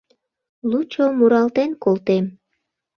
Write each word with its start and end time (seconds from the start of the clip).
Лучо 0.69 1.05
муралтен 1.17 1.71
колтем. 1.83 2.25